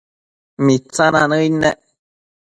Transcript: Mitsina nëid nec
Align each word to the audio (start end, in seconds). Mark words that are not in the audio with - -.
Mitsina 0.65 1.21
nëid 1.31 1.53
nec 1.61 1.79